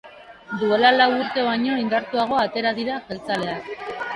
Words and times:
Duela 0.61 0.91
lau 0.95 1.07
urte 1.17 1.43
baino 1.49 1.77
indartuago 1.83 2.41
atera 2.47 2.73
dira 2.81 2.99
jeltzaleak. 3.13 3.71